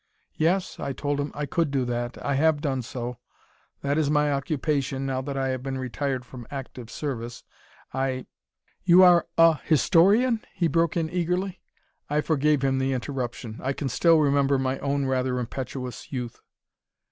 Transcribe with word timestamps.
"Yes," 0.33 0.79
I 0.79 0.93
told 0.93 1.19
him. 1.19 1.31
"I 1.35 1.45
could 1.45 1.69
do 1.69 1.85
that. 1.85 2.17
I 2.25 2.33
have 2.33 2.59
done 2.59 2.81
so. 2.81 3.19
That 3.83 3.99
is 3.99 4.09
my 4.09 4.33
occupation, 4.33 5.05
now 5.05 5.21
that 5.21 5.37
I 5.37 5.49
have 5.49 5.61
been 5.61 5.77
retired 5.77 6.25
from 6.25 6.47
active 6.49 6.89
service. 6.89 7.43
I" 7.93 8.25
"You 8.83 9.03
are 9.03 9.27
a 9.37 9.57
historian?" 9.63 10.43
he 10.55 10.67
broke 10.67 10.97
in 10.97 11.07
eagerly. 11.07 11.61
I 12.09 12.21
forgave 12.21 12.63
him 12.63 12.79
the 12.79 12.93
interruption. 12.93 13.59
I 13.61 13.73
can 13.73 13.89
still 13.89 14.17
remember 14.17 14.57
my 14.57 14.79
own 14.79 15.05
rather 15.05 15.37
impetuous 15.37 16.11
youth. 16.11 16.41